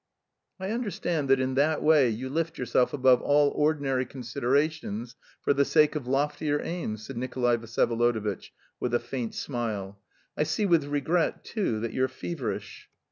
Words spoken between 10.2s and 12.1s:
"I see with regret, too, that you're